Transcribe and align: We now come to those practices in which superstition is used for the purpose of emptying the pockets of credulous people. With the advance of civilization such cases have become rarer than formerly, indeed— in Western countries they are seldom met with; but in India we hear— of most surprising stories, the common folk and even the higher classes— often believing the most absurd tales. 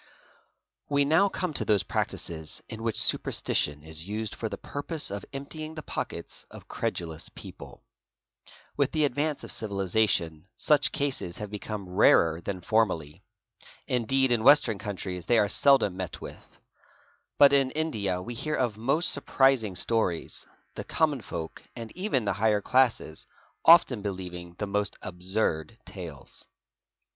We 0.89 1.05
now 1.05 1.29
come 1.29 1.53
to 1.53 1.63
those 1.63 1.83
practices 1.83 2.63
in 2.67 2.81
which 2.81 2.99
superstition 2.99 3.83
is 3.83 4.07
used 4.07 4.33
for 4.33 4.49
the 4.49 4.57
purpose 4.57 5.11
of 5.11 5.25
emptying 5.31 5.75
the 5.75 5.83
pockets 5.83 6.43
of 6.49 6.67
credulous 6.67 7.29
people. 7.29 7.83
With 8.75 8.93
the 8.93 9.05
advance 9.05 9.43
of 9.43 9.51
civilization 9.51 10.47
such 10.55 10.91
cases 10.91 11.37
have 11.37 11.51
become 11.51 11.87
rarer 11.87 12.41
than 12.41 12.61
formerly, 12.61 13.21
indeed— 13.85 14.31
in 14.31 14.43
Western 14.43 14.79
countries 14.79 15.27
they 15.27 15.37
are 15.37 15.47
seldom 15.47 15.97
met 15.97 16.19
with; 16.19 16.57
but 17.37 17.53
in 17.53 17.69
India 17.69 18.23
we 18.23 18.33
hear— 18.33 18.55
of 18.55 18.77
most 18.77 19.11
surprising 19.11 19.75
stories, 19.75 20.47
the 20.73 20.83
common 20.83 21.21
folk 21.21 21.61
and 21.75 21.91
even 21.91 22.25
the 22.25 22.33
higher 22.41 22.59
classes— 22.63 23.27
often 23.65 24.01
believing 24.01 24.55
the 24.57 24.65
most 24.65 24.97
absurd 25.03 25.77
tales. 25.85 26.47